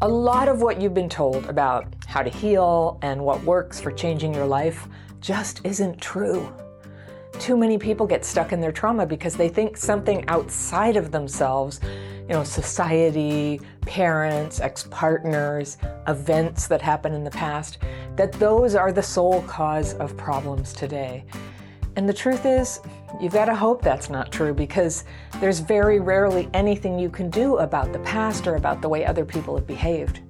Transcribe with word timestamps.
A 0.00 0.08
lot 0.08 0.48
of 0.48 0.62
what 0.62 0.80
you've 0.80 0.94
been 0.94 1.08
told 1.08 1.46
about 1.46 1.92
how 2.06 2.22
to 2.22 2.30
heal 2.30 3.00
and 3.02 3.20
what 3.20 3.42
works 3.42 3.80
for 3.80 3.90
changing 3.90 4.32
your 4.32 4.46
life 4.46 4.86
just 5.20 5.60
isn't 5.64 6.00
true. 6.00 6.54
Too 7.40 7.56
many 7.56 7.78
people 7.78 8.06
get 8.06 8.24
stuck 8.24 8.52
in 8.52 8.60
their 8.60 8.70
trauma 8.70 9.06
because 9.06 9.34
they 9.34 9.48
think 9.48 9.76
something 9.76 10.24
outside 10.28 10.96
of 10.96 11.10
themselves, 11.10 11.80
you 11.82 12.28
know, 12.28 12.44
society, 12.44 13.60
parents, 13.80 14.60
ex 14.60 14.84
partners, 14.88 15.78
events 16.06 16.68
that 16.68 16.80
happened 16.80 17.16
in 17.16 17.24
the 17.24 17.32
past, 17.32 17.78
that 18.14 18.30
those 18.34 18.76
are 18.76 18.92
the 18.92 19.02
sole 19.02 19.42
cause 19.42 19.94
of 19.94 20.16
problems 20.16 20.72
today. 20.72 21.24
And 21.98 22.08
the 22.08 22.14
truth 22.14 22.46
is, 22.46 22.78
you've 23.20 23.32
got 23.32 23.46
to 23.46 23.56
hope 23.56 23.82
that's 23.82 24.08
not 24.08 24.30
true 24.30 24.54
because 24.54 25.02
there's 25.40 25.58
very 25.58 25.98
rarely 25.98 26.48
anything 26.54 26.96
you 26.96 27.10
can 27.10 27.28
do 27.28 27.56
about 27.56 27.92
the 27.92 27.98
past 27.98 28.46
or 28.46 28.54
about 28.54 28.80
the 28.80 28.88
way 28.88 29.04
other 29.04 29.24
people 29.24 29.56
have 29.56 29.66
behaved. 29.66 30.20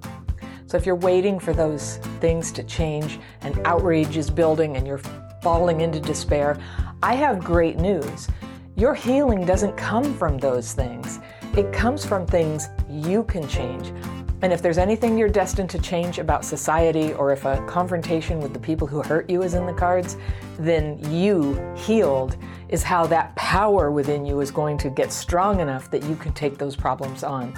So 0.65 0.77
if 0.77 0.87
you're 0.87 0.95
waiting 0.95 1.39
for 1.39 1.53
those 1.53 1.97
things 2.21 2.51
to 2.53 2.63
change 2.63 3.19
and 3.41 3.59
outrage 3.67 4.17
is 4.17 4.31
building 4.31 4.77
and 4.77 4.87
you're 4.87 5.01
falling 5.43 5.81
into 5.81 5.99
despair, 5.99 6.59
I 7.03 7.13
have 7.13 7.43
great 7.43 7.77
news. 7.77 8.29
Your 8.75 8.95
healing 8.95 9.45
doesn't 9.45 9.77
come 9.77 10.17
from 10.17 10.39
those 10.39 10.73
things. 10.73 11.19
It 11.55 11.71
comes 11.71 12.03
from 12.03 12.25
things 12.25 12.69
you 12.89 13.25
can 13.25 13.47
change. 13.47 13.93
And 14.41 14.53
if 14.53 14.61
there's 14.61 14.77
anything 14.77 15.17
you're 15.17 15.27
destined 15.27 15.69
to 15.71 15.79
change 15.79 16.17
about 16.17 16.45
society, 16.45 17.11
or 17.13 17.33
if 17.33 17.43
a 17.43 17.61
confrontation 17.67 18.39
with 18.39 18.53
the 18.53 18.59
people 18.59 18.87
who 18.87 19.01
hurt 19.01 19.29
you 19.29 19.43
is 19.43 19.53
in 19.53 19.65
the 19.65 19.73
cards, 19.73 20.15
then 20.57 20.97
you, 21.11 21.59
healed, 21.75 22.37
is 22.69 22.81
how 22.81 23.05
that 23.07 23.35
power 23.35 23.91
within 23.91 24.25
you 24.25 24.39
is 24.39 24.49
going 24.49 24.77
to 24.77 24.89
get 24.89 25.11
strong 25.11 25.59
enough 25.59 25.91
that 25.91 26.03
you 26.03 26.15
can 26.15 26.31
take 26.31 26.57
those 26.57 26.75
problems 26.75 27.23
on. 27.23 27.53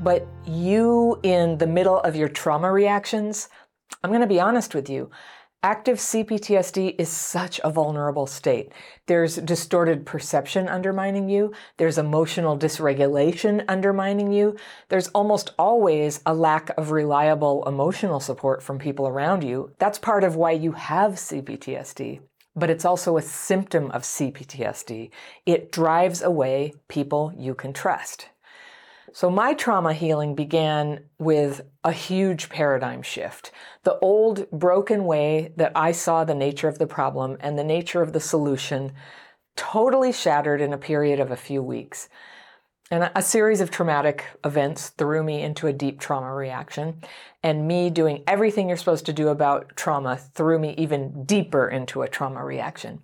But 0.00 0.28
you, 0.46 1.18
in 1.24 1.58
the 1.58 1.66
middle 1.66 1.98
of 2.00 2.14
your 2.14 2.28
trauma 2.28 2.70
reactions, 2.70 3.48
I'm 4.04 4.10
going 4.10 4.20
to 4.20 4.26
be 4.28 4.40
honest 4.40 4.76
with 4.76 4.88
you. 4.88 5.10
Active 5.64 5.98
CPTSD 5.98 6.96
is 6.98 7.08
such 7.08 7.60
a 7.62 7.70
vulnerable 7.70 8.26
state. 8.26 8.72
There's 9.06 9.36
distorted 9.36 10.04
perception 10.04 10.66
undermining 10.66 11.28
you. 11.28 11.52
There's 11.76 11.98
emotional 11.98 12.58
dysregulation 12.58 13.64
undermining 13.68 14.32
you. 14.32 14.56
There's 14.88 15.06
almost 15.10 15.52
always 15.60 16.20
a 16.26 16.34
lack 16.34 16.70
of 16.76 16.90
reliable 16.90 17.62
emotional 17.68 18.18
support 18.18 18.60
from 18.60 18.80
people 18.80 19.06
around 19.06 19.44
you. 19.44 19.70
That's 19.78 20.00
part 20.00 20.24
of 20.24 20.34
why 20.34 20.50
you 20.50 20.72
have 20.72 21.12
CPTSD. 21.12 22.18
But 22.56 22.68
it's 22.68 22.84
also 22.84 23.16
a 23.16 23.22
symptom 23.22 23.92
of 23.92 24.02
CPTSD. 24.02 25.10
It 25.46 25.70
drives 25.70 26.22
away 26.22 26.74
people 26.88 27.32
you 27.36 27.54
can 27.54 27.72
trust. 27.72 28.30
So 29.14 29.28
my 29.28 29.52
trauma 29.52 29.92
healing 29.92 30.34
began 30.34 31.04
with 31.18 31.60
a 31.84 31.92
huge 31.92 32.48
paradigm 32.48 33.02
shift. 33.02 33.52
The 33.84 33.98
old 33.98 34.50
broken 34.50 35.04
way 35.04 35.52
that 35.56 35.72
I 35.74 35.92
saw 35.92 36.24
the 36.24 36.34
nature 36.34 36.68
of 36.68 36.78
the 36.78 36.86
problem 36.86 37.36
and 37.40 37.58
the 37.58 37.64
nature 37.64 38.00
of 38.00 38.14
the 38.14 38.20
solution 38.20 38.92
totally 39.54 40.12
shattered 40.12 40.62
in 40.62 40.72
a 40.72 40.78
period 40.78 41.20
of 41.20 41.30
a 41.30 41.36
few 41.36 41.62
weeks. 41.62 42.08
And 42.90 43.10
a 43.14 43.22
series 43.22 43.60
of 43.60 43.70
traumatic 43.70 44.24
events 44.44 44.90
threw 44.90 45.22
me 45.22 45.42
into 45.42 45.66
a 45.66 45.72
deep 45.72 46.00
trauma 46.00 46.32
reaction. 46.32 47.02
And 47.42 47.68
me 47.68 47.90
doing 47.90 48.22
everything 48.26 48.68
you're 48.68 48.78
supposed 48.78 49.06
to 49.06 49.12
do 49.12 49.28
about 49.28 49.76
trauma 49.76 50.16
threw 50.16 50.58
me 50.58 50.74
even 50.78 51.24
deeper 51.24 51.68
into 51.68 52.02
a 52.02 52.08
trauma 52.08 52.44
reaction. 52.44 53.00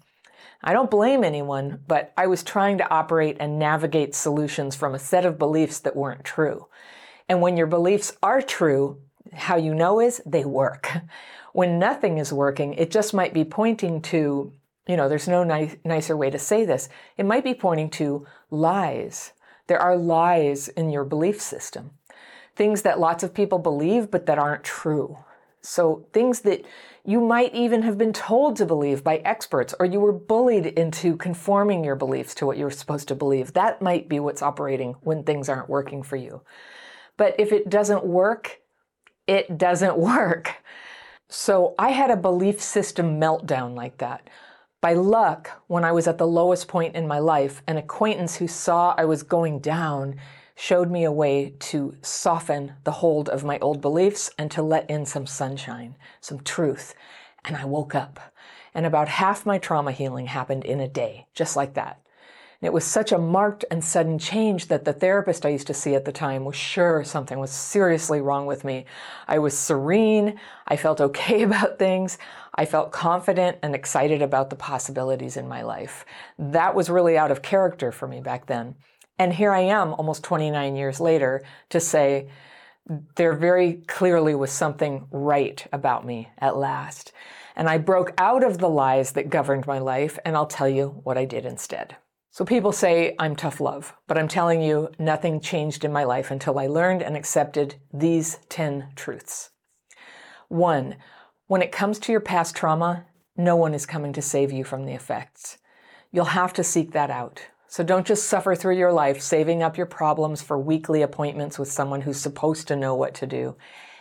I 0.62 0.72
don't 0.72 0.90
blame 0.90 1.22
anyone, 1.22 1.80
but 1.86 2.12
I 2.16 2.26
was 2.26 2.42
trying 2.42 2.78
to 2.78 2.90
operate 2.90 3.36
and 3.38 3.58
navigate 3.58 4.14
solutions 4.14 4.74
from 4.74 4.94
a 4.94 4.98
set 4.98 5.24
of 5.24 5.38
beliefs 5.38 5.78
that 5.80 5.96
weren't 5.96 6.24
true. 6.24 6.66
And 7.28 7.40
when 7.40 7.56
your 7.56 7.66
beliefs 7.66 8.16
are 8.22 8.42
true, 8.42 9.00
how 9.32 9.56
you 9.56 9.74
know 9.74 10.00
is 10.00 10.20
they 10.26 10.44
work. 10.44 10.90
When 11.54 11.78
nothing 11.78 12.18
is 12.18 12.32
working, 12.32 12.74
it 12.74 12.90
just 12.90 13.14
might 13.14 13.34
be 13.34 13.42
pointing 13.42 14.02
to, 14.02 14.52
you 14.86 14.96
know, 14.96 15.08
there's 15.08 15.26
no 15.26 15.42
ni- 15.42 15.76
nicer 15.84 16.16
way 16.16 16.30
to 16.30 16.38
say 16.38 16.64
this. 16.64 16.88
It 17.16 17.26
might 17.26 17.42
be 17.42 17.54
pointing 17.54 17.90
to 17.92 18.26
lies. 18.50 19.32
There 19.66 19.80
are 19.80 19.96
lies 19.96 20.68
in 20.68 20.90
your 20.90 21.04
belief 21.04 21.40
system. 21.40 21.92
Things 22.54 22.82
that 22.82 23.00
lots 23.00 23.24
of 23.24 23.34
people 23.34 23.58
believe, 23.58 24.10
but 24.10 24.26
that 24.26 24.38
aren't 24.38 24.62
true. 24.62 25.18
So 25.60 26.06
things 26.12 26.40
that 26.40 26.64
you 27.04 27.20
might 27.20 27.54
even 27.54 27.82
have 27.82 27.98
been 27.98 28.12
told 28.12 28.56
to 28.56 28.66
believe 28.66 29.02
by 29.02 29.16
experts, 29.18 29.74
or 29.80 29.86
you 29.86 30.00
were 30.00 30.12
bullied 30.12 30.66
into 30.66 31.16
conforming 31.16 31.84
your 31.84 31.96
beliefs 31.96 32.34
to 32.36 32.46
what 32.46 32.58
you 32.58 32.64
were 32.64 32.70
supposed 32.70 33.08
to 33.08 33.14
believe. 33.14 33.54
That 33.54 33.82
might 33.82 34.08
be 34.08 34.20
what's 34.20 34.42
operating 34.42 34.94
when 35.00 35.24
things 35.24 35.48
aren't 35.48 35.68
working 35.68 36.02
for 36.02 36.16
you. 36.16 36.42
But 37.16 37.34
if 37.38 37.52
it 37.52 37.70
doesn't 37.70 38.04
work, 38.04 38.60
it 39.26 39.58
doesn't 39.58 39.96
work. 39.98 40.54
So 41.28 41.74
I 41.78 41.90
had 41.90 42.10
a 42.10 42.16
belief 42.16 42.60
system 42.60 43.20
meltdown 43.20 43.74
like 43.74 43.98
that. 43.98 44.28
By 44.80 44.94
luck, 44.94 45.50
when 45.66 45.84
I 45.84 45.92
was 45.92 46.06
at 46.06 46.18
the 46.18 46.26
lowest 46.26 46.68
point 46.68 46.94
in 46.94 47.08
my 47.08 47.18
life, 47.18 47.62
an 47.66 47.76
acquaintance 47.76 48.36
who 48.36 48.46
saw 48.46 48.94
I 48.96 49.04
was 49.06 49.22
going 49.24 49.58
down 49.58 50.16
showed 50.60 50.90
me 50.90 51.04
a 51.04 51.12
way 51.12 51.54
to 51.60 51.94
soften 52.02 52.72
the 52.82 52.90
hold 52.90 53.28
of 53.28 53.44
my 53.44 53.60
old 53.60 53.80
beliefs 53.80 54.28
and 54.36 54.50
to 54.50 54.60
let 54.60 54.90
in 54.90 55.06
some 55.06 55.24
sunshine, 55.24 55.94
some 56.20 56.40
truth. 56.40 56.96
And 57.44 57.56
I 57.56 57.64
woke 57.64 57.94
up. 57.94 58.18
And 58.74 58.84
about 58.84 59.06
half 59.06 59.46
my 59.46 59.58
trauma 59.58 59.92
healing 59.92 60.26
happened 60.26 60.64
in 60.64 60.80
a 60.80 60.88
day, 60.88 61.26
just 61.32 61.54
like 61.54 61.74
that. 61.74 62.00
And 62.60 62.66
it 62.66 62.72
was 62.72 62.84
such 62.84 63.12
a 63.12 63.18
marked 63.18 63.64
and 63.70 63.84
sudden 63.84 64.18
change 64.18 64.66
that 64.66 64.84
the 64.84 64.92
therapist 64.92 65.46
I 65.46 65.50
used 65.50 65.68
to 65.68 65.74
see 65.74 65.94
at 65.94 66.04
the 66.04 66.10
time 66.10 66.44
was 66.44 66.56
sure 66.56 67.04
something 67.04 67.38
was 67.38 67.52
seriously 67.52 68.20
wrong 68.20 68.44
with 68.44 68.64
me. 68.64 68.84
I 69.28 69.38
was 69.38 69.56
serene. 69.56 70.40
I 70.66 70.74
felt 70.74 71.00
okay 71.00 71.42
about 71.44 71.78
things. 71.78 72.18
I 72.56 72.64
felt 72.64 72.90
confident 72.90 73.58
and 73.62 73.76
excited 73.76 74.22
about 74.22 74.50
the 74.50 74.56
possibilities 74.56 75.36
in 75.36 75.46
my 75.46 75.62
life. 75.62 76.04
That 76.36 76.74
was 76.74 76.90
really 76.90 77.16
out 77.16 77.30
of 77.30 77.42
character 77.42 77.92
for 77.92 78.08
me 78.08 78.20
back 78.20 78.46
then. 78.46 78.74
And 79.18 79.32
here 79.32 79.52
I 79.52 79.60
am 79.60 79.94
almost 79.94 80.22
29 80.22 80.76
years 80.76 81.00
later 81.00 81.42
to 81.70 81.80
say 81.80 82.28
there 83.16 83.34
very 83.34 83.74
clearly 83.86 84.34
was 84.34 84.50
something 84.50 85.06
right 85.10 85.66
about 85.72 86.06
me 86.06 86.28
at 86.38 86.56
last. 86.56 87.12
And 87.56 87.68
I 87.68 87.78
broke 87.78 88.12
out 88.18 88.44
of 88.44 88.58
the 88.58 88.68
lies 88.68 89.12
that 89.12 89.30
governed 89.30 89.66
my 89.66 89.78
life, 89.78 90.18
and 90.24 90.36
I'll 90.36 90.46
tell 90.46 90.68
you 90.68 91.00
what 91.02 91.18
I 91.18 91.24
did 91.24 91.44
instead. 91.44 91.96
So 92.30 92.44
people 92.44 92.70
say 92.70 93.16
I'm 93.18 93.34
tough 93.34 93.60
love, 93.60 93.94
but 94.06 94.16
I'm 94.16 94.28
telling 94.28 94.62
you, 94.62 94.90
nothing 94.98 95.40
changed 95.40 95.84
in 95.84 95.92
my 95.92 96.04
life 96.04 96.30
until 96.30 96.58
I 96.58 96.68
learned 96.68 97.02
and 97.02 97.16
accepted 97.16 97.74
these 97.92 98.38
10 98.48 98.92
truths. 98.94 99.50
One, 100.46 100.96
when 101.48 101.62
it 101.62 101.72
comes 101.72 101.98
to 101.98 102.12
your 102.12 102.20
past 102.20 102.54
trauma, 102.54 103.06
no 103.36 103.56
one 103.56 103.74
is 103.74 103.86
coming 103.86 104.12
to 104.12 104.22
save 104.22 104.52
you 104.52 104.62
from 104.62 104.84
the 104.84 104.92
effects. 104.92 105.58
You'll 106.12 106.26
have 106.26 106.52
to 106.54 106.64
seek 106.64 106.92
that 106.92 107.10
out. 107.10 107.40
So 107.70 107.84
don't 107.84 108.06
just 108.06 108.26
suffer 108.26 108.54
through 108.54 108.78
your 108.78 108.94
life 108.94 109.20
saving 109.20 109.62
up 109.62 109.76
your 109.76 109.86
problems 109.86 110.40
for 110.40 110.58
weekly 110.58 111.02
appointments 111.02 111.58
with 111.58 111.70
someone 111.70 112.00
who's 112.00 112.18
supposed 112.18 112.66
to 112.68 112.76
know 112.76 112.94
what 112.94 113.12
to 113.16 113.26
do. 113.26 113.56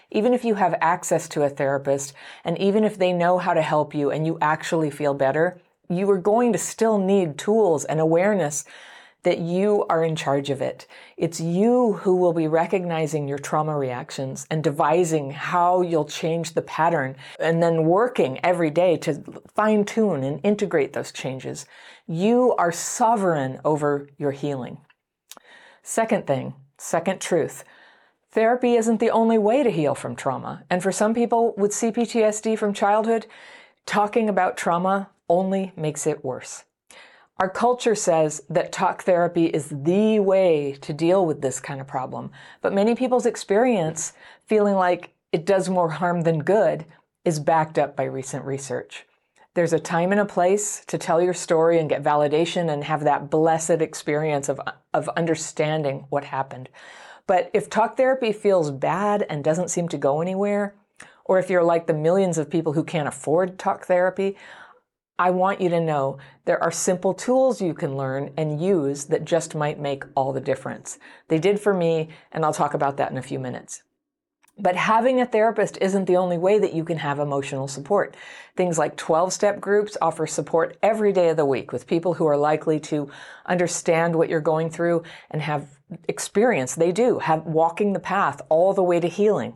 Even 0.10 0.34
if 0.34 0.46
you 0.46 0.56
have 0.56 0.74
access 0.80 1.28
to 1.28 1.44
a 1.44 1.50
therapist 1.50 2.14
and 2.46 2.58
even 2.60 2.86
if 2.86 2.98
they 2.98 3.12
know 3.12 3.38
how 3.38 3.54
to 3.54 3.62
help 3.62 3.94
you 3.94 4.10
and 4.10 4.26
you 4.26 4.38
actually 4.42 4.90
feel 4.90 5.14
better, 5.14 5.60
you 5.90 6.10
are 6.10 6.18
going 6.18 6.54
to 6.54 6.58
still 6.58 6.98
need 6.98 7.38
tools 7.38 7.84
and 7.84 8.00
awareness 8.00 8.64
that 9.24 9.40
you 9.40 9.86
are 9.90 10.04
in 10.04 10.16
charge 10.16 10.50
of 10.50 10.62
it. 10.62 10.88
It's 11.18 11.40
you 11.40 11.94
who 11.94 12.16
will 12.16 12.34
be 12.34 12.48
recognizing 12.48 13.28
your 13.28 13.38
trauma 13.38 13.78
reactions 13.78 14.46
and 14.50 14.64
devising 14.64 15.32
how 15.32 15.82
you'll 15.82 16.06
change 16.06 16.54
the 16.54 16.62
pattern 16.62 17.16
and 17.40 17.62
then 17.62 17.86
working 17.86 18.40
every 18.44 18.70
day 18.70 18.98
to 18.98 19.24
fine 19.54 19.86
tune 19.86 20.24
and 20.24 20.40
integrate 20.44 20.94
those 20.94 21.12
changes. 21.12 21.66
You 22.08 22.54
are 22.58 22.72
sovereign 22.72 23.60
over 23.66 24.08
your 24.18 24.32
healing. 24.32 24.78
Second 25.84 26.28
thing, 26.28 26.54
second 26.78 27.20
truth. 27.20 27.64
Therapy 28.32 28.76
isn't 28.76 29.00
the 29.00 29.10
only 29.10 29.38
way 29.38 29.64
to 29.64 29.72
heal 29.72 29.96
from 29.96 30.16
trauma. 30.16 30.64
And 30.70 30.84
for 30.84 30.92
some 30.92 31.14
people 31.14 31.54
with 31.58 31.72
CPTSD 31.72 32.58
from 32.58 32.74
childhood, 32.74 33.26
talking 33.86 34.30
about 34.30 34.58
trauma 34.58 35.10
only 35.30 35.72
makes 35.76 36.06
it 36.06 36.24
worse. 36.24 36.64
Our 37.40 37.50
culture 37.50 37.94
says 37.94 38.42
that 38.50 38.72
talk 38.72 39.04
therapy 39.04 39.46
is 39.46 39.70
the 39.70 40.20
way 40.20 40.76
to 40.82 40.92
deal 40.92 41.24
with 41.24 41.42
this 41.42 41.60
kind 41.60 41.80
of 41.80 41.86
problem, 41.86 42.32
but 42.62 42.74
many 42.74 42.96
people's 42.96 43.28
experience 43.28 44.14
feeling 44.48 44.74
like 44.74 45.14
it 45.32 45.46
does 45.46 45.70
more 45.70 45.90
harm 45.90 46.22
than 46.22 46.40
good 46.40 46.86
is 47.24 47.40
backed 47.40 47.78
up 47.78 47.96
by 47.96 48.06
recent 48.06 48.44
research. 48.44 49.06
There's 49.54 49.74
a 49.74 49.80
time 49.80 50.12
and 50.12 50.22
a 50.22 50.26
place 50.26 50.84
to 50.88 50.98
tell 50.98 51.22
your 51.22 51.36
story 51.36 51.78
and 51.78 51.90
get 51.90 52.04
validation 52.04 52.72
and 52.72 52.84
have 52.84 53.04
that 53.04 53.30
blessed 53.30 53.82
experience 53.82 54.50
of, 54.50 54.60
of 54.94 55.08
understanding 55.10 56.06
what 56.10 56.24
happened. 56.24 56.70
But 57.28 57.52
if 57.54 57.70
talk 57.70 57.98
therapy 57.98 58.32
feels 58.32 58.72
bad 58.72 59.28
and 59.30 59.44
doesn't 59.44 59.70
seem 59.70 59.90
to 59.90 59.98
go 59.98 60.22
anywhere, 60.22 60.74
or 61.26 61.38
if 61.38 61.52
you're 61.52 61.64
like 61.64 61.86
the 61.86 61.94
millions 61.94 62.40
of 62.40 62.50
people 62.50 62.74
who 62.74 62.84
can't 62.84 63.08
afford 63.08 63.60
talk 63.60 63.86
therapy, 63.86 64.38
I 65.20 65.32
want 65.32 65.62
you 65.62 65.70
to 65.70 65.80
know 65.80 66.20
there 66.46 66.62
are 66.62 66.72
simple 66.72 67.14
tools 67.14 67.62
you 67.62 67.74
can 67.74 67.98
learn 67.98 68.32
and 68.38 68.62
use 68.62 69.06
that 69.06 69.26
just 69.26 69.56
might 69.56 69.80
make 69.80 70.04
all 70.16 70.32
the 70.32 70.40
difference. 70.40 71.00
They 71.28 71.40
did 71.40 71.60
for 71.60 71.74
me, 71.74 72.10
and 72.32 72.46
I'll 72.46 72.54
talk 72.54 72.76
about 72.76 72.98
that 72.98 73.12
in 73.12 73.18
a 73.18 73.24
few 73.24 73.40
minutes. 73.40 73.82
But 74.60 74.76
having 74.76 75.22
a 75.22 75.26
therapist 75.26 75.78
isn't 75.82 76.06
the 76.06 76.18
only 76.18 76.38
way 76.38 76.58
that 76.58 76.74
you 76.74 76.84
can 76.84 76.98
have 76.98 77.20
emotional 77.20 77.68
support. 77.68 78.16
Things 78.56 78.78
like 78.78 78.96
12 78.96 79.32
step 79.32 79.60
groups 79.60 79.98
offer 80.02 80.26
support 80.26 80.78
every 80.82 81.12
day 81.14 81.30
of 81.30 81.38
the 81.38 81.46
week 81.46 81.72
with 81.72 81.86
people 81.86 82.16
who 82.16 82.26
are 82.26 82.38
likely 82.38 82.80
to 82.82 83.10
understand 83.46 84.16
what 84.16 84.30
you're 84.30 84.40
going 84.40 84.72
through 84.72 85.04
and 85.30 85.44
have 85.44 85.78
experience. 86.08 86.74
They 86.74 86.92
do 86.92 87.20
have 87.20 87.46
walking 87.46 87.94
the 87.94 88.00
path 88.00 88.42
all 88.50 88.74
the 88.74 88.84
way 88.84 89.00
to 89.00 89.08
healing. 89.08 89.56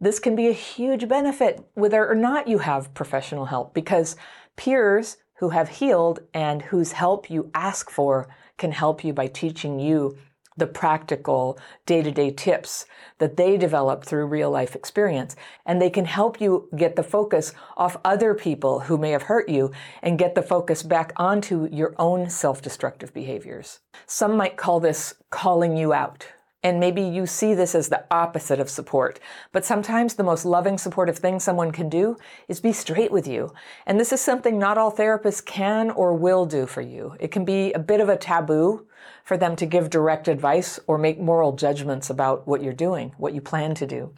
This 0.00 0.20
can 0.20 0.36
be 0.36 0.48
a 0.48 0.52
huge 0.52 1.08
benefit 1.08 1.64
whether 1.74 2.08
or 2.08 2.14
not 2.14 2.46
you 2.46 2.58
have 2.58 2.94
professional 2.94 3.46
help 3.46 3.74
because 3.74 4.14
peers 4.56 5.18
who 5.38 5.50
have 5.50 5.68
healed 5.68 6.20
and 6.34 6.62
whose 6.62 6.92
help 6.92 7.30
you 7.30 7.50
ask 7.54 7.90
for 7.90 8.28
can 8.58 8.72
help 8.72 9.04
you 9.04 9.12
by 9.12 9.26
teaching 9.26 9.78
you 9.78 10.16
the 10.56 10.66
practical 10.66 11.58
day 11.84 12.02
to 12.02 12.10
day 12.10 12.30
tips 12.30 12.86
that 13.18 13.36
they 13.36 13.56
develop 13.56 14.04
through 14.04 14.26
real 14.26 14.50
life 14.50 14.74
experience. 14.74 15.36
And 15.66 15.80
they 15.80 15.90
can 15.90 16.06
help 16.06 16.40
you 16.40 16.68
get 16.74 16.96
the 16.96 17.02
focus 17.02 17.52
off 17.76 17.98
other 18.04 18.34
people 18.34 18.80
who 18.80 18.96
may 18.96 19.10
have 19.10 19.24
hurt 19.24 19.48
you 19.48 19.72
and 20.02 20.18
get 20.18 20.34
the 20.34 20.42
focus 20.42 20.82
back 20.82 21.12
onto 21.16 21.68
your 21.70 21.94
own 21.98 22.30
self 22.30 22.62
destructive 22.62 23.12
behaviors. 23.12 23.80
Some 24.06 24.36
might 24.36 24.56
call 24.56 24.80
this 24.80 25.14
calling 25.30 25.76
you 25.76 25.92
out. 25.92 26.26
And 26.66 26.80
maybe 26.80 27.00
you 27.00 27.26
see 27.26 27.54
this 27.54 27.76
as 27.76 27.90
the 27.90 28.04
opposite 28.10 28.58
of 28.58 28.68
support. 28.68 29.20
But 29.52 29.64
sometimes 29.64 30.14
the 30.14 30.24
most 30.24 30.44
loving, 30.44 30.78
supportive 30.78 31.16
thing 31.16 31.38
someone 31.38 31.70
can 31.70 31.88
do 31.88 32.16
is 32.48 32.58
be 32.58 32.72
straight 32.72 33.12
with 33.12 33.28
you. 33.28 33.52
And 33.86 34.00
this 34.00 34.12
is 34.12 34.20
something 34.20 34.58
not 34.58 34.76
all 34.76 34.90
therapists 34.90 35.46
can 35.46 35.92
or 35.92 36.12
will 36.12 36.44
do 36.44 36.66
for 36.66 36.80
you. 36.80 37.14
It 37.20 37.30
can 37.30 37.44
be 37.44 37.72
a 37.72 37.78
bit 37.78 38.00
of 38.00 38.08
a 38.08 38.16
taboo 38.16 38.84
for 39.22 39.36
them 39.36 39.54
to 39.54 39.64
give 39.64 39.90
direct 39.90 40.26
advice 40.26 40.80
or 40.88 40.98
make 40.98 41.20
moral 41.20 41.52
judgments 41.52 42.10
about 42.10 42.48
what 42.48 42.64
you're 42.64 42.72
doing, 42.72 43.14
what 43.16 43.32
you 43.32 43.40
plan 43.40 43.76
to 43.76 43.86
do. 43.86 44.12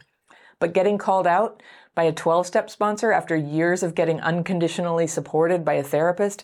But 0.57 0.73
getting 0.73 0.97
called 0.97 1.27
out 1.27 1.61
by 1.93 2.05
a 2.05 2.11
12 2.11 2.47
step 2.47 2.71
sponsor 2.71 3.11
after 3.11 3.35
years 3.35 3.83
of 3.83 3.93
getting 3.93 4.19
unconditionally 4.21 5.05
supported 5.05 5.63
by 5.63 5.73
a 5.73 5.83
therapist 5.83 6.43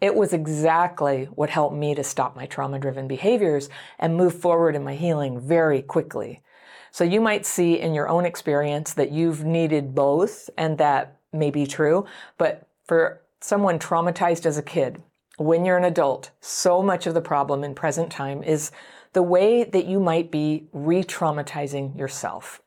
it 0.00 0.14
was 0.14 0.32
exactly 0.32 1.24
what 1.34 1.50
helped 1.50 1.74
me 1.74 1.94
to 1.94 2.04
stop 2.04 2.36
my 2.36 2.46
trauma 2.46 2.78
driven 2.78 3.08
behaviors 3.08 3.68
and 3.98 4.16
move 4.16 4.34
forward 4.34 4.76
in 4.76 4.84
my 4.84 4.94
healing 4.94 5.40
very 5.40 5.82
quickly. 5.82 6.42
So 6.90 7.04
you 7.04 7.20
might 7.20 7.46
see 7.46 7.80
in 7.80 7.94
your 7.94 8.08
own 8.08 8.24
experience 8.24 8.94
that 8.94 9.12
you've 9.12 9.44
needed 9.44 9.94
both, 9.94 10.48
and 10.56 10.78
that 10.78 11.18
may 11.32 11.50
be 11.50 11.66
true. 11.66 12.06
But 12.38 12.68
for 12.84 13.22
someone 13.40 13.78
traumatized 13.78 14.46
as 14.46 14.58
a 14.58 14.62
kid, 14.62 15.02
when 15.38 15.64
you're 15.64 15.76
an 15.76 15.84
adult, 15.84 16.30
so 16.40 16.82
much 16.82 17.06
of 17.06 17.14
the 17.14 17.20
problem 17.20 17.64
in 17.64 17.74
present 17.74 18.10
time 18.10 18.42
is 18.42 18.70
the 19.12 19.22
way 19.22 19.64
that 19.64 19.86
you 19.86 20.00
might 20.00 20.30
be 20.30 20.68
re 20.72 21.02
traumatizing 21.02 21.98
yourself. 21.98 22.62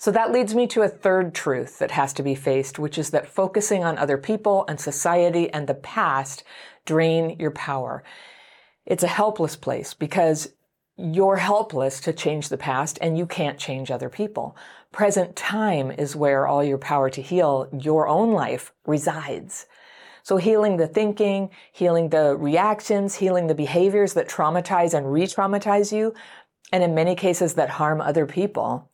So 0.00 0.10
that 0.12 0.32
leads 0.32 0.54
me 0.54 0.66
to 0.68 0.80
a 0.80 0.88
third 0.88 1.34
truth 1.34 1.78
that 1.78 1.90
has 1.90 2.14
to 2.14 2.22
be 2.22 2.34
faced, 2.34 2.78
which 2.78 2.96
is 2.96 3.10
that 3.10 3.28
focusing 3.28 3.84
on 3.84 3.98
other 3.98 4.16
people 4.16 4.64
and 4.66 4.80
society 4.80 5.50
and 5.50 5.66
the 5.66 5.74
past 5.74 6.42
drain 6.86 7.36
your 7.38 7.50
power. 7.50 8.02
It's 8.86 9.02
a 9.02 9.08
helpless 9.08 9.56
place 9.56 9.92
because 9.92 10.54
you're 10.96 11.36
helpless 11.36 12.00
to 12.00 12.14
change 12.14 12.48
the 12.48 12.56
past 12.56 12.98
and 13.02 13.18
you 13.18 13.26
can't 13.26 13.58
change 13.58 13.90
other 13.90 14.08
people. 14.08 14.56
Present 14.90 15.36
time 15.36 15.90
is 15.90 16.16
where 16.16 16.46
all 16.46 16.64
your 16.64 16.78
power 16.78 17.10
to 17.10 17.20
heal 17.20 17.68
your 17.78 18.08
own 18.08 18.32
life 18.32 18.72
resides. 18.86 19.66
So 20.22 20.38
healing 20.38 20.78
the 20.78 20.88
thinking, 20.88 21.50
healing 21.72 22.08
the 22.08 22.38
reactions, 22.38 23.16
healing 23.16 23.48
the 23.48 23.54
behaviors 23.54 24.14
that 24.14 24.30
traumatize 24.30 24.94
and 24.94 25.12
re-traumatize 25.12 25.92
you, 25.94 26.14
and 26.72 26.82
in 26.82 26.94
many 26.94 27.14
cases 27.14 27.52
that 27.54 27.68
harm 27.68 28.00
other 28.00 28.24
people. 28.24 28.90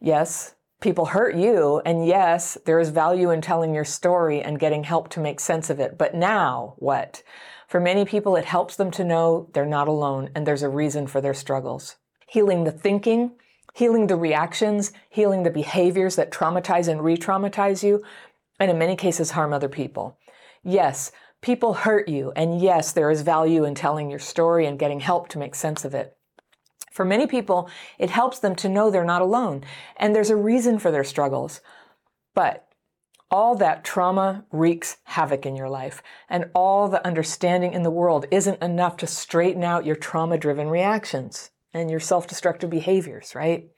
Yes, 0.00 0.54
people 0.80 1.06
hurt 1.06 1.34
you. 1.34 1.80
And 1.86 2.06
yes, 2.06 2.58
there 2.66 2.78
is 2.78 2.90
value 2.90 3.30
in 3.30 3.40
telling 3.40 3.74
your 3.74 3.84
story 3.84 4.42
and 4.42 4.58
getting 4.58 4.84
help 4.84 5.08
to 5.10 5.20
make 5.20 5.40
sense 5.40 5.70
of 5.70 5.80
it. 5.80 5.96
But 5.96 6.14
now 6.14 6.74
what? 6.78 7.22
For 7.68 7.80
many 7.80 8.04
people, 8.04 8.36
it 8.36 8.44
helps 8.44 8.76
them 8.76 8.90
to 8.92 9.04
know 9.04 9.48
they're 9.54 9.66
not 9.66 9.88
alone 9.88 10.30
and 10.34 10.46
there's 10.46 10.62
a 10.62 10.68
reason 10.68 11.06
for 11.06 11.20
their 11.20 11.34
struggles. 11.34 11.96
Healing 12.26 12.64
the 12.64 12.72
thinking, 12.72 13.32
healing 13.74 14.06
the 14.06 14.16
reactions, 14.16 14.92
healing 15.10 15.42
the 15.42 15.50
behaviors 15.50 16.16
that 16.16 16.30
traumatize 16.30 16.88
and 16.88 17.02
re 17.02 17.16
traumatize 17.16 17.82
you, 17.82 18.02
and 18.60 18.70
in 18.70 18.78
many 18.78 18.96
cases 18.96 19.32
harm 19.32 19.52
other 19.52 19.68
people. 19.68 20.18
Yes, 20.62 21.12
people 21.42 21.74
hurt 21.74 22.08
you, 22.08 22.32
and 22.36 22.60
yes, 22.60 22.92
there 22.92 23.10
is 23.10 23.22
value 23.22 23.64
in 23.64 23.74
telling 23.74 24.08
your 24.10 24.18
story 24.18 24.66
and 24.66 24.78
getting 24.78 25.00
help 25.00 25.28
to 25.30 25.38
make 25.38 25.54
sense 25.54 25.84
of 25.84 25.94
it. 25.94 26.13
For 26.94 27.04
many 27.04 27.26
people, 27.26 27.68
it 27.98 28.10
helps 28.10 28.38
them 28.38 28.54
to 28.54 28.68
know 28.68 28.88
they're 28.88 29.04
not 29.04 29.20
alone 29.20 29.64
and 29.96 30.14
there's 30.14 30.30
a 30.30 30.36
reason 30.36 30.78
for 30.78 30.92
their 30.92 31.02
struggles. 31.02 31.60
But 32.34 32.68
all 33.32 33.56
that 33.56 33.82
trauma 33.82 34.44
wreaks 34.52 34.98
havoc 35.02 35.44
in 35.44 35.56
your 35.56 35.68
life, 35.68 36.04
and 36.28 36.50
all 36.54 36.86
the 36.86 37.04
understanding 37.04 37.72
in 37.72 37.82
the 37.82 37.90
world 37.90 38.26
isn't 38.30 38.62
enough 38.62 38.96
to 38.98 39.08
straighten 39.08 39.64
out 39.64 39.84
your 39.84 39.96
trauma 39.96 40.38
driven 40.38 40.68
reactions 40.68 41.50
and 41.72 41.90
your 41.90 41.98
self 41.98 42.28
destructive 42.28 42.70
behaviors, 42.70 43.34
right? 43.34 43.68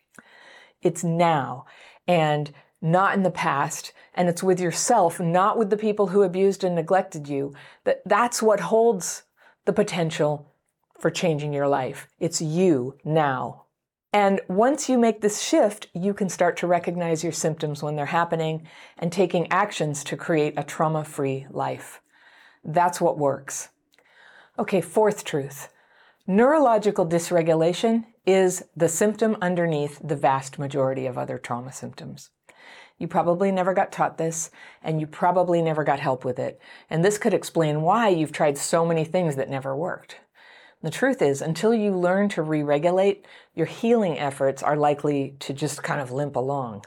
It's 0.83 1.03
now 1.03 1.65
and 2.07 2.53
not 2.83 3.15
in 3.15 3.23
the 3.23 3.31
past, 3.31 3.95
and 4.13 4.29
it's 4.29 4.43
with 4.43 4.61
yourself, 4.61 5.19
not 5.19 5.57
with 5.57 5.71
the 5.71 5.79
people 5.79 6.09
who 6.09 6.23
abused 6.23 6.63
and 6.63 6.75
neglected 6.75 7.27
you. 7.27 7.55
That 7.85 8.03
that's 8.05 8.43
what 8.43 8.61
holds 8.61 9.23
the 9.65 9.73
potential 9.73 10.53
for 10.98 11.10
changing 11.10 11.52
your 11.52 11.69
life. 11.69 12.08
It's 12.19 12.40
you 12.40 12.96
now. 13.04 13.64
And 14.12 14.40
once 14.48 14.88
you 14.88 14.98
make 14.98 15.20
this 15.20 15.43
shift, 15.43 15.88
you 15.93 16.14
can 16.14 16.28
start 16.28 16.56
to 16.58 16.66
recognize 16.66 17.22
your 17.22 17.32
symptoms 17.32 17.82
when 17.82 17.96
they're 17.96 18.06
happening 18.06 18.66
and 18.96 19.12
taking 19.12 19.50
actions 19.50 20.02
to 20.04 20.16
create 20.16 20.54
a 20.56 20.64
trauma 20.64 21.04
free 21.04 21.46
life. 21.50 22.00
That's 22.64 23.00
what 23.00 23.19
works. 23.19 23.69
Okay, 24.58 24.81
fourth 24.81 25.25
truth. 25.25 25.69
Neurological 26.26 27.06
dysregulation 27.06 28.06
is 28.25 28.64
the 28.75 28.88
symptom 28.88 29.37
underneath 29.43 30.00
the 30.02 30.16
vast 30.16 30.58
majority 30.58 31.06
of 31.06 31.19
other 31.19 31.38
trauma 31.38 31.72
symptoms. 31.72 32.31
You 32.98 33.06
probably 33.06 33.52
never 33.52 33.75
got 33.75 33.93
taught 33.93 34.16
this, 34.16 34.50
and 34.82 35.00
you 35.00 35.06
probably 35.06 35.60
never 35.60 35.84
got 35.84 36.00
help 36.00 36.25
with 36.25 36.38
it. 36.38 36.58
And 36.88 37.04
this 37.04 37.19
could 37.19 37.34
explain 37.34 37.82
why 37.82 38.08
you've 38.08 38.32
tried 38.32 38.56
so 38.56 38.87
many 38.87 39.04
things 39.04 39.37
that 39.37 39.50
never 39.50 39.76
worked. 39.76 40.20
The 40.82 40.90
truth 40.90 41.23
is, 41.23 41.40
until 41.40 41.75
you 41.75 41.93
learn 41.93 42.28
to 42.31 42.43
re 42.43 42.62
regulate, 42.62 43.26
your 43.55 43.67
healing 43.67 44.19
efforts 44.19 44.62
are 44.62 44.77
likely 44.77 45.36
to 45.41 45.53
just 45.53 45.82
kind 45.82 46.01
of 46.01 46.12
limp 46.12 46.36
along. 46.36 46.84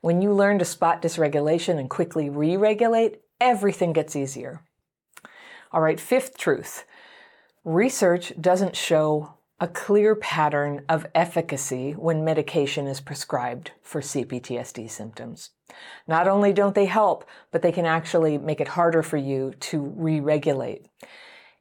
When 0.00 0.22
you 0.22 0.32
learn 0.32 0.58
to 0.58 0.64
spot 0.64 1.02
dysregulation 1.02 1.78
and 1.78 1.90
quickly 1.90 2.30
re 2.30 2.56
regulate, 2.56 3.20
everything 3.40 3.92
gets 3.92 4.16
easier. 4.16 4.62
All 5.72 5.80
right, 5.80 6.00
fifth 6.00 6.38
truth 6.38 6.84
research 7.64 8.32
doesn't 8.40 8.76
show 8.76 9.34
a 9.58 9.66
clear 9.66 10.14
pattern 10.14 10.82
of 10.88 11.06
efficacy 11.14 11.92
when 11.92 12.24
medication 12.24 12.86
is 12.86 13.00
prescribed 13.00 13.72
for 13.82 14.00
CPTSD 14.00 14.88
symptoms. 14.88 15.50
Not 16.06 16.28
only 16.28 16.52
don't 16.52 16.74
they 16.74 16.84
help, 16.84 17.26
but 17.50 17.62
they 17.62 17.72
can 17.72 17.86
actually 17.86 18.38
make 18.38 18.60
it 18.60 18.68
harder 18.68 19.02
for 19.02 19.16
you 19.16 19.54
to 19.60 19.80
re 19.96 20.20
regulate. 20.20 20.86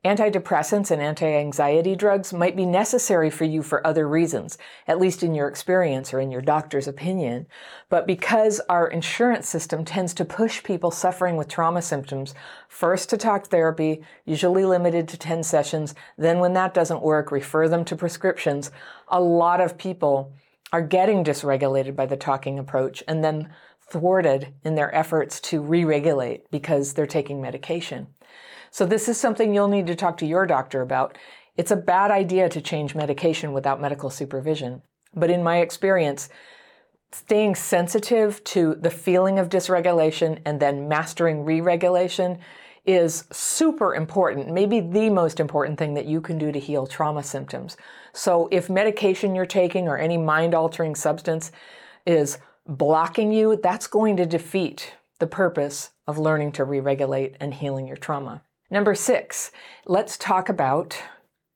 Antidepressants 0.05 0.91
and 0.91 1.01
anti 1.01 1.25
anxiety 1.25 1.95
drugs 1.95 2.31
might 2.31 2.55
be 2.55 2.63
necessary 2.63 3.31
for 3.31 3.43
you 3.43 3.63
for 3.63 3.85
other 3.85 4.07
reasons, 4.07 4.55
at 4.87 4.99
least 4.99 5.23
in 5.23 5.33
your 5.33 5.47
experience 5.47 6.13
or 6.13 6.19
in 6.19 6.29
your 6.29 6.43
doctor's 6.43 6.87
opinion. 6.87 7.47
But 7.89 8.05
because 8.05 8.61
our 8.69 8.87
insurance 8.87 9.49
system 9.49 9.83
tends 9.83 10.13
to 10.13 10.23
push 10.23 10.61
people 10.61 10.91
suffering 10.91 11.37
with 11.37 11.47
trauma 11.47 11.81
symptoms 11.81 12.35
first 12.69 13.09
to 13.09 13.17
talk 13.17 13.47
therapy, 13.47 14.03
usually 14.25 14.63
limited 14.63 15.07
to 15.07 15.17
10 15.17 15.41
sessions, 15.41 15.95
then 16.19 16.37
when 16.37 16.53
that 16.53 16.75
doesn't 16.75 17.01
work, 17.01 17.31
refer 17.31 17.67
them 17.67 17.83
to 17.85 17.95
prescriptions, 17.95 18.69
a 19.07 19.19
lot 19.19 19.59
of 19.59 19.75
people 19.75 20.31
are 20.71 20.83
getting 20.83 21.23
dysregulated 21.23 21.95
by 21.95 22.05
the 22.05 22.15
talking 22.15 22.59
approach 22.59 23.01
and 23.07 23.23
then 23.23 23.49
thwarted 23.81 24.53
in 24.63 24.75
their 24.75 24.93
efforts 24.93 25.39
to 25.39 25.61
re 25.61 25.83
regulate 25.83 26.51
because 26.51 26.93
they're 26.93 27.07
taking 27.07 27.41
medication. 27.41 28.05
So 28.75 28.85
this 28.85 29.07
is 29.07 29.17
something 29.17 29.53
you'll 29.53 29.69
need 29.69 29.87
to 29.87 29.95
talk 29.95 30.17
to 30.17 30.25
your 30.25 30.45
doctor 30.45 30.81
about. 30.81 31.17
It's 31.55 31.71
a 31.71 31.77
bad 31.77 32.11
idea 32.11 32.49
to 32.49 32.59
change 32.59 32.93
medication 32.93 33.53
without 33.53 33.79
medical 33.79 34.09
supervision. 34.09 34.81
But 35.13 35.29
in 35.29 35.41
my 35.41 35.59
experience, 35.59 36.27
staying 37.13 37.55
sensitive 37.55 38.43
to 38.43 38.75
the 38.75 38.89
feeling 38.89 39.39
of 39.39 39.47
dysregulation 39.47 40.41
and 40.45 40.59
then 40.59 40.89
mastering 40.89 41.45
re-regulation 41.45 42.39
is 42.85 43.23
super 43.31 43.95
important, 43.95 44.51
maybe 44.51 44.81
the 44.81 45.09
most 45.09 45.39
important 45.39 45.79
thing 45.79 45.93
that 45.93 46.05
you 46.05 46.19
can 46.19 46.37
do 46.37 46.51
to 46.51 46.59
heal 46.59 46.85
trauma 46.85 47.23
symptoms. 47.23 47.77
So 48.11 48.49
if 48.51 48.69
medication 48.69 49.35
you're 49.35 49.45
taking 49.45 49.87
or 49.87 49.97
any 49.97 50.17
mind 50.17 50.53
altering 50.53 50.95
substance 50.95 51.53
is 52.05 52.39
blocking 52.67 53.31
you, 53.31 53.55
that's 53.55 53.87
going 53.87 54.17
to 54.17 54.25
defeat 54.25 54.95
the 55.19 55.27
purpose 55.27 55.91
of 56.07 56.17
learning 56.17 56.51
to 56.51 56.65
re 56.65 56.81
regulate 56.81 57.37
and 57.39 57.53
healing 57.53 57.87
your 57.87 57.95
trauma. 57.95 58.41
Number 58.69 58.95
six, 58.95 59.51
let's 59.85 60.17
talk 60.17 60.49
about 60.49 60.97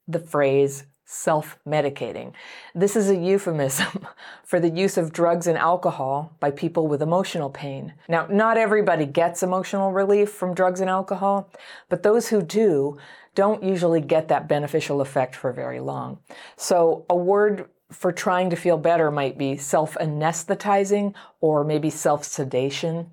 the 0.07 0.19
phrase 0.19 0.85
self 1.05 1.57
medicating. 1.67 2.33
This 2.75 2.95
is 2.95 3.09
a 3.09 3.15
euphemism 3.15 4.05
for 4.45 4.59
the 4.59 4.69
use 4.69 4.95
of 4.95 5.11
drugs 5.11 5.47
and 5.47 5.57
alcohol 5.57 6.35
by 6.39 6.51
people 6.51 6.87
with 6.87 7.01
emotional 7.01 7.49
pain. 7.49 7.93
Now, 8.07 8.27
not 8.29 8.57
everybody 8.57 9.07
gets 9.07 9.41
emotional 9.41 9.91
relief 9.91 10.29
from 10.29 10.53
drugs 10.53 10.81
and 10.81 10.89
alcohol, 10.89 11.51
but 11.89 12.03
those 12.03 12.27
who 12.27 12.43
do 12.43 12.97
don't 13.33 13.63
usually 13.63 14.01
get 14.01 14.27
that 14.27 14.47
beneficial 14.47 15.01
effect 15.01 15.35
for 15.35 15.51
very 15.51 15.79
long. 15.79 16.19
So, 16.57 17.05
a 17.09 17.15
word 17.15 17.69
for 17.91 18.11
trying 18.11 18.51
to 18.51 18.55
feel 18.55 18.77
better 18.77 19.09
might 19.09 19.35
be 19.35 19.57
self 19.57 19.95
anesthetizing 19.95 21.15
or 21.41 21.63
maybe 21.63 21.89
self 21.89 22.23
sedation. 22.23 23.11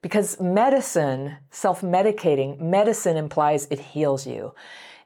Because 0.00 0.40
medicine, 0.40 1.36
self 1.50 1.80
medicating, 1.80 2.60
medicine 2.60 3.16
implies 3.16 3.66
it 3.70 3.80
heals 3.80 4.26
you. 4.26 4.54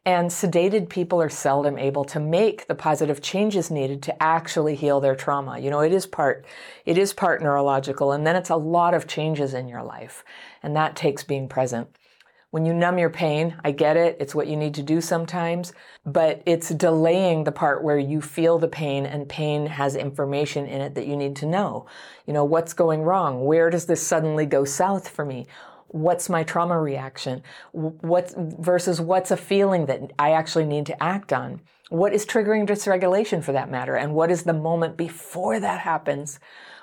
And 0.04 0.30
sedated 0.30 0.88
people 0.88 1.22
are 1.22 1.28
seldom 1.28 1.78
able 1.78 2.04
to 2.06 2.18
make 2.18 2.66
the 2.66 2.74
positive 2.74 3.22
changes 3.22 3.70
needed 3.70 4.02
to 4.02 4.22
actually 4.22 4.74
heal 4.74 5.00
their 5.00 5.14
trauma. 5.14 5.60
You 5.60 5.70
know, 5.70 5.80
it 5.80 5.92
is 5.92 6.06
part, 6.06 6.44
it 6.84 6.98
is 6.98 7.12
part 7.12 7.40
neurological, 7.40 8.10
and 8.10 8.26
then 8.26 8.34
it's 8.34 8.50
a 8.50 8.56
lot 8.56 8.94
of 8.94 9.06
changes 9.06 9.54
in 9.54 9.68
your 9.68 9.82
life. 9.84 10.24
And 10.60 10.74
that 10.74 10.96
takes 10.96 11.22
being 11.22 11.48
present. 11.48 11.88
When 12.52 12.66
you 12.66 12.74
numb 12.74 12.98
your 12.98 13.08
pain, 13.08 13.56
I 13.64 13.70
get 13.70 13.96
it. 13.96 14.18
It's 14.20 14.34
what 14.34 14.46
you 14.46 14.56
need 14.56 14.74
to 14.74 14.82
do 14.82 15.00
sometimes, 15.00 15.72
but 16.04 16.42
it's 16.44 16.68
delaying 16.68 17.44
the 17.44 17.50
part 17.50 17.82
where 17.82 17.98
you 17.98 18.20
feel 18.20 18.58
the 18.58 18.68
pain 18.68 19.06
and 19.06 19.26
pain 19.26 19.64
has 19.64 19.96
information 19.96 20.66
in 20.66 20.82
it 20.82 20.94
that 20.94 21.06
you 21.06 21.16
need 21.16 21.34
to 21.36 21.46
know. 21.46 21.86
You 22.26 22.34
know, 22.34 22.44
what's 22.44 22.74
going 22.74 23.04
wrong? 23.04 23.46
Where 23.46 23.70
does 23.70 23.86
this 23.86 24.06
suddenly 24.06 24.44
go 24.44 24.66
south 24.66 25.08
for 25.08 25.24
me? 25.24 25.46
What's 25.88 26.28
my 26.28 26.42
trauma 26.42 26.78
reaction? 26.78 27.42
What 27.72 28.34
versus 28.36 29.00
what's 29.00 29.30
a 29.30 29.36
feeling 29.38 29.86
that 29.86 30.12
I 30.18 30.32
actually 30.32 30.66
need 30.66 30.84
to 30.86 31.02
act 31.02 31.32
on? 31.32 31.62
What 31.88 32.12
is 32.12 32.26
triggering 32.26 32.68
dysregulation 32.68 33.42
for 33.42 33.52
that 33.52 33.70
matter? 33.70 33.96
And 33.96 34.12
what 34.12 34.30
is 34.30 34.42
the 34.42 34.52
moment 34.52 34.98
before 34.98 35.58
that 35.58 35.80
happens? 35.80 36.38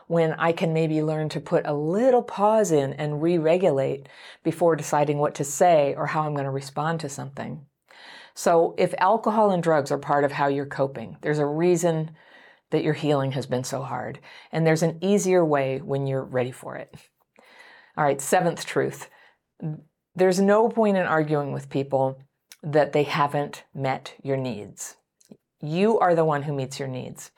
When 0.09 0.33
I 0.33 0.51
can 0.51 0.73
maybe 0.73 1.01
learn 1.01 1.29
to 1.29 1.39
put 1.39 1.65
a 1.65 1.73
little 1.73 2.21
pause 2.21 2.71
in 2.71 2.93
and 2.93 3.21
re 3.21 3.37
regulate 3.37 4.09
before 4.43 4.75
deciding 4.75 5.19
what 5.19 5.35
to 5.35 5.43
say 5.43 5.95
or 5.95 6.07
how 6.07 6.23
I'm 6.23 6.33
going 6.33 6.43
to 6.43 6.51
respond 6.51 6.99
to 6.99 7.09
something. 7.09 7.65
So, 8.33 8.75
if 8.77 8.93
alcohol 8.97 9.51
and 9.51 9.63
drugs 9.63 9.91
are 9.91 9.97
part 9.97 10.23
of 10.23 10.33
how 10.33 10.47
you're 10.47 10.65
coping, 10.65 11.17
there's 11.21 11.39
a 11.39 11.45
reason 11.45 12.11
that 12.71 12.83
your 12.83 12.93
healing 12.93 13.31
has 13.31 13.45
been 13.45 13.63
so 13.63 13.81
hard. 13.81 14.19
And 14.51 14.67
there's 14.67 14.83
an 14.83 14.97
easier 15.01 15.45
way 15.45 15.79
when 15.79 16.05
you're 16.05 16.23
ready 16.23 16.51
for 16.51 16.75
it. 16.75 16.93
All 17.97 18.03
right, 18.03 18.21
seventh 18.21 18.65
truth 18.65 19.09
there's 20.15 20.39
no 20.39 20.69
point 20.69 20.97
in 20.97 21.05
arguing 21.05 21.51
with 21.51 21.69
people 21.69 22.19
that 22.61 22.91
they 22.93 23.03
haven't 23.03 23.63
met 23.73 24.15
your 24.21 24.37
needs. 24.37 24.97
You 25.61 25.99
are 25.99 26.15
the 26.15 26.25
one 26.25 26.43
who 26.43 26.53
meets 26.53 26.79
your 26.79 26.87
needs. 26.87 27.31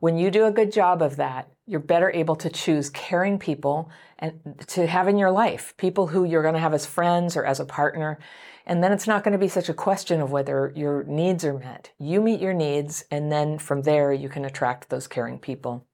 When 0.00 0.18
you 0.18 0.30
do 0.30 0.44
a 0.44 0.50
good 0.50 0.72
job 0.72 1.02
of 1.02 1.16
that, 1.16 1.48
you're 1.66 1.80
better 1.80 2.10
able 2.10 2.36
to 2.36 2.48
choose 2.48 2.88
caring 2.90 3.38
people 3.38 3.90
and 4.18 4.64
to 4.68 4.86
have 4.86 5.08
in 5.08 5.18
your 5.18 5.30
life 5.30 5.74
people 5.76 6.06
who 6.06 6.24
you're 6.24 6.42
going 6.42 6.54
to 6.54 6.60
have 6.60 6.74
as 6.74 6.86
friends 6.86 7.36
or 7.36 7.44
as 7.44 7.60
a 7.60 7.64
partner. 7.64 8.18
And 8.66 8.82
then 8.82 8.92
it's 8.92 9.06
not 9.06 9.24
going 9.24 9.32
to 9.32 9.38
be 9.38 9.48
such 9.48 9.68
a 9.68 9.74
question 9.74 10.20
of 10.20 10.30
whether 10.30 10.72
your 10.74 11.04
needs 11.04 11.44
are 11.44 11.58
met. 11.58 11.90
You 11.98 12.20
meet 12.20 12.40
your 12.40 12.54
needs 12.54 13.04
and 13.10 13.30
then 13.30 13.58
from 13.58 13.82
there 13.82 14.12
you 14.12 14.28
can 14.28 14.44
attract 14.44 14.88
those 14.88 15.08
caring 15.08 15.38
people. 15.38 15.84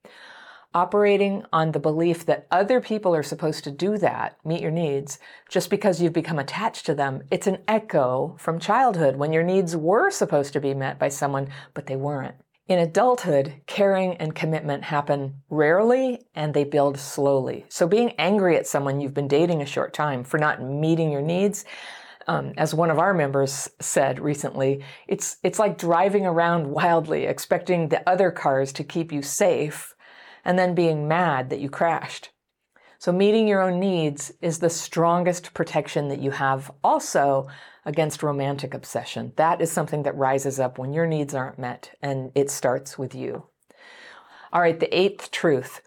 Operating 0.75 1.45
on 1.53 1.73
the 1.73 1.79
belief 1.79 2.25
that 2.27 2.47
other 2.51 2.81
people 2.81 3.15
are 3.15 3.23
supposed 3.23 3.65
to 3.65 3.71
do 3.71 3.99
that 3.99 4.39
meet 4.45 4.63
your 4.63 4.71
needs 4.71 5.19
just 5.51 5.69
because 5.69 6.01
you've 6.01 6.15
become 6.15 6.39
attached 6.39 6.87
to 6.87 6.95
them 6.95 7.23
it's 7.31 7.47
an 7.47 7.59
echo 7.69 8.35
from 8.39 8.59
childhood 8.59 9.17
when 9.17 9.35
your 9.35 9.43
needs 9.43 9.77
were 9.77 10.11
supposed 10.11 10.55
to 10.55 10.61
be 10.61 10.73
met 10.73 10.99
by 10.99 11.11
someone 11.11 11.47
but 11.75 11.85
they 11.89 11.97
weren't 11.97 12.37
in 12.73 12.79
adulthood, 12.81 13.55
caring 13.67 14.17
and 14.17 14.35
commitment 14.35 14.83
happen 14.83 15.43
rarely 15.51 16.27
and 16.35 16.53
they 16.53 16.65
build 16.65 16.99
slowly. 16.99 17.65
So 17.69 17.87
being 17.87 18.13
angry 18.19 18.57
at 18.57 18.67
someone 18.67 19.01
you've 19.01 19.15
been 19.15 19.29
dating 19.29 19.63
a 19.63 19.67
short 19.67 19.93
time 19.93 20.25
for 20.25 20.39
not 20.39 20.63
meeting 20.63 21.13
your 21.13 21.23
needs, 21.23 21.65
um, 22.27 22.53
as 22.57 22.75
one 22.75 22.91
of 22.91 22.99
our 22.99 23.15
members 23.15 23.69
said 23.81 24.19
recently, 24.19 24.85
it's 25.07 25.37
it's 25.43 25.59
like 25.59 25.79
driving 25.79 26.27
around 26.27 26.67
wildly, 26.67 27.25
expecting 27.25 27.89
the 27.89 28.09
other 28.09 28.31
cars 28.31 28.73
to 28.75 28.85
keep 28.85 29.13
you 29.13 29.23
safe, 29.23 29.95
and 30.45 30.59
then 30.59 30.75
being 30.75 31.07
mad 31.07 31.51
that 31.51 31.61
you 31.61 31.69
crashed. 31.69 32.31
So 33.03 33.11
meeting 33.11 33.49
your 33.49 33.61
own 33.61 33.81
needs 33.81 34.31
is 34.41 34.61
the 34.61 34.71
strongest 34.71 35.55
protection 35.55 36.07
that 36.07 36.21
you 36.21 36.31
have. 36.31 36.71
Also, 36.85 37.49
against 37.85 38.23
romantic 38.23 38.75
obsession. 38.75 39.33
That 39.35 39.61
is 39.61 39.73
something 39.73 40.05
that 40.05 40.15
rises 40.15 40.61
up 40.61 40.79
when 40.79 40.93
your 40.93 41.09
needs 41.09 41.35
aren't 41.35 41.59
met, 41.59 41.97
and 42.01 42.31
it 42.37 42.49
starts 42.49 42.97
with 42.97 43.13
you. 43.13 43.49
All 44.53 44.61
right, 44.61 44.79
the 44.79 44.97
eighth 44.97 45.33
truth. 45.33 45.81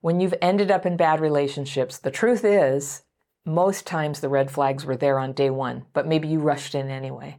When 0.00 0.20
you've 0.20 0.36
ended 0.40 0.70
up 0.70 0.86
in 0.86 0.96
bad 0.96 1.18
relationships, 1.18 1.98
the 1.98 2.12
truth 2.12 2.44
is 2.44 3.02
most 3.44 3.84
times 3.84 4.20
the 4.20 4.28
red 4.28 4.48
flags 4.48 4.84
were 4.84 4.96
there 4.96 5.18
on 5.18 5.32
day 5.32 5.50
one, 5.50 5.86
but 5.92 6.06
maybe 6.06 6.28
you 6.28 6.38
rushed 6.38 6.76
in 6.76 6.88
anyway. 6.88 7.36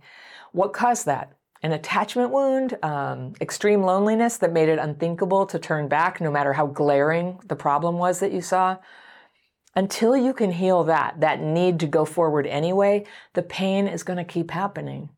What 0.52 0.74
caused 0.74 1.06
that? 1.06 1.32
An 1.64 1.72
attachment 1.72 2.32
wound, 2.32 2.78
um, 2.84 3.32
extreme 3.40 3.82
loneliness 3.82 4.36
that 4.40 4.52
made 4.52 4.68
it 4.68 4.78
unthinkable 4.78 5.46
to 5.46 5.58
turn 5.58 5.88
back 5.88 6.20
no 6.20 6.32
matter 6.32 6.52
how 6.52 6.68
glaring 6.68 7.40
the 7.46 7.56
problem 7.56 7.98
was 7.98 8.20
that 8.20 8.34
you 8.34 8.42
saw, 8.42 8.76
until 9.74 10.18
you 10.18 10.34
can 10.34 10.52
heal 10.52 10.84
that, 10.84 11.22
that 11.22 11.42
need 11.42 11.80
to 11.80 11.88
go 11.88 12.04
forward 12.04 12.46
anyway, 12.46 13.06
the 13.34 13.42
pain 13.42 13.88
is 13.88 14.04
going 14.04 14.18
to 14.18 14.24
keep 14.26 14.52
happening. 14.52 15.10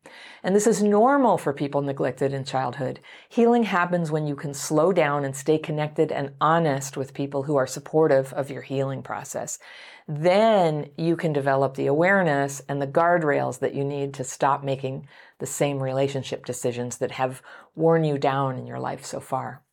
And 0.44 0.56
this 0.56 0.68
is 0.68 0.84
normal 0.84 1.40
for 1.40 1.54
people 1.54 1.82
neglected 1.82 2.34
in 2.34 2.46
childhood. 2.46 3.00
Healing 3.30 3.64
happens 3.64 4.12
when 4.12 4.28
you 4.28 4.36
can 4.36 4.54
slow 4.54 4.94
down 4.94 5.26
and 5.26 5.36
stay 5.36 5.58
connected 5.58 6.12
and 6.12 6.34
honest 6.40 6.96
with 6.96 7.16
people 7.16 7.44
who 7.44 7.56
are 7.56 7.66
supportive 7.66 8.32
of 8.34 8.52
your 8.52 8.62
healing 8.62 9.02
process. 9.02 9.58
Then 10.08 10.90
you 10.98 11.16
can 11.16 11.34
develop 11.34 11.74
the 11.74 11.88
awareness 11.88 12.62
and 12.70 12.80
the 12.80 12.88
guardrails 12.88 13.60
that 13.60 13.74
you 13.74 13.84
need 13.84 14.14
to 14.16 14.24
stop 14.24 14.64
making 14.64 15.08
the 15.40 15.48
same 15.48 15.82
relationship 15.82 16.46
decisions 16.46 16.98
that 16.98 17.12
have 17.12 17.42
worn 17.74 18.04
you 18.04 18.20
down 18.20 18.58
in 18.58 18.68
your 18.68 18.80
life 18.80 19.04
so 19.04 19.20
far. 19.20 19.64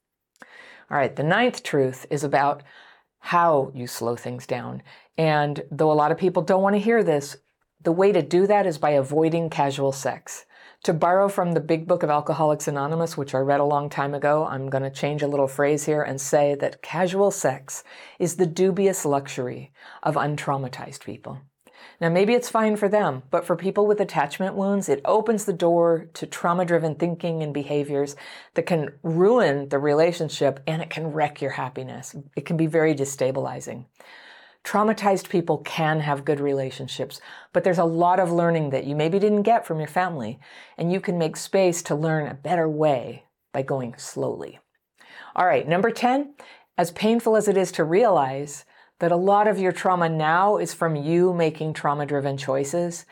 All 0.91 0.97
right, 0.97 1.15
the 1.15 1.23
ninth 1.23 1.63
truth 1.63 2.07
is 2.11 2.25
about 2.25 2.63
how 3.21 3.71
you 3.75 3.87
slow 3.87 4.17
things 4.17 4.47
down. 4.47 4.83
And 5.17 5.63
though 5.71 5.93
a 5.93 5.95
lot 5.95 6.11
of 6.11 6.19
people 6.19 6.43
don't 6.43 6.63
want 6.63 6.75
to 6.75 6.81
hear 6.81 7.05
this, 7.05 7.37
the 7.83 7.93
way 7.93 8.13
to 8.13 8.23
do 8.23 8.47
that 8.47 8.67
is 8.67 8.79
by 8.79 8.91
avoiding 8.91 9.49
casual 9.49 9.93
sex. 9.93 10.45
To 10.85 10.95
borrow 10.95 11.29
from 11.29 11.53
the 11.53 11.61
big 11.61 11.87
book 11.87 12.03
of 12.03 12.09
Alcoholics 12.09 12.67
Anonymous, 12.67 13.17
which 13.17 13.35
I 13.35 13.39
read 13.39 13.61
a 13.61 13.65
long 13.65 13.91
time 13.91 14.15
ago, 14.15 14.47
I'm 14.47 14.71
going 14.71 14.83
to 14.83 14.91
change 14.91 15.23
a 15.23 15.29
little 15.29 15.47
phrase 15.47 15.85
here 15.85 16.03
and 16.03 16.19
say 16.19 16.55
that 16.55 16.81
casual 16.81 17.31
sex 17.31 17.85
is 18.19 18.37
the 18.37 18.47
dubious 18.47 19.05
luxury 19.05 19.73
of 20.03 20.15
untraumatized 20.15 21.05
people. 21.05 21.41
Now, 22.01 22.09
maybe 22.09 22.33
it's 22.33 22.49
fine 22.49 22.77
for 22.77 22.89
them, 22.89 23.25
but 23.31 23.45
for 23.45 23.57
people 23.57 23.87
with 23.87 24.01
attachment 24.01 24.55
wounds, 24.55 24.89
it 24.89 25.03
opens 25.05 25.45
the 25.45 25.53
door 25.53 26.09
to 26.15 26.27
trauma 26.27 26.65
driven 26.65 26.95
thinking 26.95 27.43
and 27.43 27.53
behaviors 27.53 28.17
that 28.55 28.65
can 28.65 28.95
ruin 29.03 29.69
the 29.69 29.79
relationship 29.79 30.61
and 30.67 30.81
it 30.81 30.89
can 30.89 31.09
wreck 31.09 31.43
your 31.43 31.51
happiness. 31.51 32.17
It 32.35 32.47
can 32.47 32.57
be 32.57 32.67
very 32.67 32.95
destabilizing. 32.95 33.85
Traumatized 34.65 35.29
people 35.29 35.59
can 35.59 36.01
have 36.01 36.25
good 36.25 36.41
relationships, 36.41 37.21
but 37.53 37.65
there's 37.65 37.79
a 37.79 37.85
lot 37.85 38.19
of 38.19 38.33
learning 38.33 38.71
that 38.71 38.85
you 38.85 38.97
maybe 38.97 39.19
didn't 39.19 39.43
get 39.43 39.67
from 39.67 39.79
your 39.79 39.89
family, 39.89 40.39
and 40.79 40.93
you 40.93 41.01
can 41.01 41.19
make 41.19 41.37
space 41.37 41.83
to 41.83 41.95
learn 41.95 42.27
a 42.27 42.35
better 42.35 42.69
way 42.69 43.25
by 43.53 43.63
going 43.63 43.95
slowly. 43.97 44.59
All 45.35 45.47
right, 45.47 45.67
number 45.67 45.91
10, 45.91 46.35
as 46.77 46.93
painful 46.93 47.37
as 47.37 47.49
it 47.49 47.57
is 47.57 47.73
to 47.73 47.85
realize, 47.85 48.65
that 49.01 49.13
a 49.13 49.17
lot 49.17 49.49
of 49.49 49.59
your 49.59 49.73
trauma 49.73 50.09
now 50.09 50.57
is 50.57 50.73
from 50.73 50.95
you 50.95 51.35
making 51.35 51.73
trauma 51.73 52.07
driven 52.07 52.37
choices, 52.37 53.05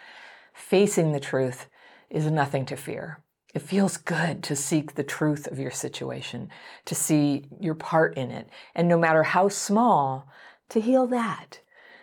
facing 0.54 1.12
the 1.12 1.20
truth 1.20 1.66
is 2.08 2.30
nothing 2.30 2.64
to 2.66 2.76
fear. 2.76 3.18
It 3.54 3.62
feels 3.62 3.96
good 3.96 4.42
to 4.44 4.54
seek 4.54 4.94
the 4.94 5.02
truth 5.02 5.46
of 5.46 5.58
your 5.58 5.70
situation, 5.70 6.50
to 6.84 6.94
see 6.94 7.46
your 7.58 7.74
part 7.74 8.16
in 8.16 8.30
it, 8.30 8.48
and 8.74 8.86
no 8.86 8.98
matter 8.98 9.22
how 9.22 9.48
small, 9.48 10.28
to 10.68 10.80
heal 10.80 11.06
that. 11.08 11.60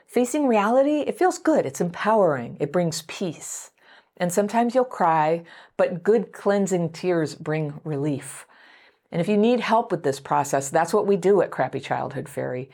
Facing 0.08 0.48
reality, 0.48 1.02
it 1.02 1.18
feels 1.18 1.38
good. 1.38 1.66
It's 1.66 1.82
empowering. 1.82 2.58
It 2.60 2.72
brings 2.72 3.04
peace. 3.04 3.72
And 4.18 4.32
sometimes 4.32 4.74
you'll 4.74 4.86
cry, 4.86 5.44
but 5.78 6.04
good 6.04 6.32
cleansing 6.32 6.92
tears 6.94 7.36
bring 7.36 7.80
relief. 7.84 8.48
And 9.12 9.22
if 9.22 9.28
you 9.28 9.38
need 9.38 9.60
help 9.60 9.92
with 9.92 10.04
this 10.04 10.20
process, 10.20 10.70
that's 10.70 10.94
what 10.94 11.06
we 11.06 11.18
do 11.18 11.42
at 11.42 11.52
Crappy 11.52 11.80
Childhood 11.80 12.28
Fairy. 12.28 12.70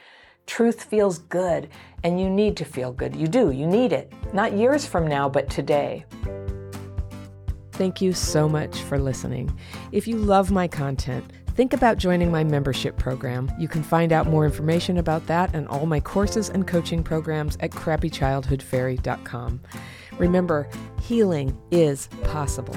Truth 0.51 0.83
feels 0.83 1.19
good, 1.19 1.69
and 2.03 2.19
you 2.19 2.29
need 2.29 2.57
to 2.57 2.65
feel 2.65 2.91
good. 2.91 3.15
You 3.15 3.29
do, 3.29 3.51
you 3.51 3.65
need 3.65 3.93
it. 3.93 4.11
Not 4.33 4.51
years 4.51 4.85
from 4.85 5.07
now, 5.07 5.29
but 5.29 5.49
today. 5.49 6.03
Thank 7.71 8.01
you 8.01 8.11
so 8.11 8.49
much 8.49 8.79
for 8.79 8.99
listening. 8.99 9.57
If 9.93 10.09
you 10.09 10.17
love 10.17 10.51
my 10.51 10.67
content, 10.67 11.23
think 11.55 11.71
about 11.71 11.99
joining 11.99 12.31
my 12.31 12.43
membership 12.43 12.97
program. 12.97 13.49
You 13.57 13.69
can 13.69 13.81
find 13.81 14.11
out 14.11 14.27
more 14.27 14.43
information 14.43 14.97
about 14.97 15.25
that 15.27 15.55
and 15.55 15.69
all 15.69 15.85
my 15.85 16.01
courses 16.01 16.49
and 16.49 16.67
coaching 16.67 17.01
programs 17.01 17.57
at 17.61 17.71
crappychildhoodfairy.com. 17.71 19.61
Remember, 20.17 20.69
healing 21.01 21.57
is 21.71 22.09
possible. 22.23 22.75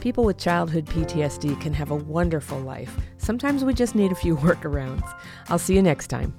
People 0.00 0.22
with 0.22 0.38
childhood 0.38 0.86
PTSD 0.86 1.60
can 1.60 1.72
have 1.72 1.90
a 1.90 1.96
wonderful 1.96 2.60
life. 2.60 2.96
Sometimes 3.18 3.64
we 3.64 3.74
just 3.74 3.96
need 3.96 4.12
a 4.12 4.14
few 4.14 4.36
workarounds. 4.46 5.12
I'll 5.48 5.58
see 5.58 5.74
you 5.74 5.82
next 5.82 6.06
time. 6.06 6.32